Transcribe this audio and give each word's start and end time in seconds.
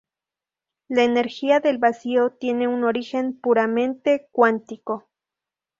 La 0.87 1.03
energía 1.03 1.59
del 1.59 1.77
vacío 1.77 2.31
tiene 2.31 2.67
un 2.67 2.83
origen 2.85 3.39
puramente 3.39 4.29
cuántico. 4.31 5.07